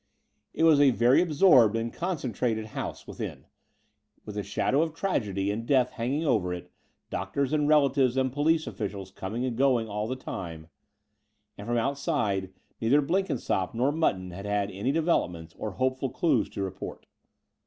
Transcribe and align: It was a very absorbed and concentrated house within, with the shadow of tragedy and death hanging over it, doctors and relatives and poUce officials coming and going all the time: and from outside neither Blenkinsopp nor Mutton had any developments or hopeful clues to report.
It 0.51 0.63
was 0.63 0.79
a 0.81 0.89
very 0.89 1.21
absorbed 1.21 1.75
and 1.75 1.93
concentrated 1.93 2.65
house 2.73 3.05
within, 3.05 3.45
with 4.25 4.33
the 4.33 4.41
shadow 4.41 4.81
of 4.81 4.95
tragedy 4.95 5.51
and 5.51 5.63
death 5.63 5.91
hanging 5.91 6.25
over 6.25 6.51
it, 6.55 6.71
doctors 7.11 7.53
and 7.53 7.67
relatives 7.67 8.17
and 8.17 8.33
poUce 8.33 8.65
officials 8.65 9.11
coming 9.11 9.45
and 9.45 9.55
going 9.55 9.87
all 9.87 10.07
the 10.07 10.15
time: 10.15 10.69
and 11.55 11.67
from 11.67 11.77
outside 11.77 12.51
neither 12.81 12.99
Blenkinsopp 12.99 13.75
nor 13.75 13.91
Mutton 13.91 14.31
had 14.31 14.47
any 14.71 14.91
developments 14.91 15.53
or 15.55 15.73
hopeful 15.73 16.09
clues 16.09 16.49
to 16.49 16.63
report. 16.63 17.05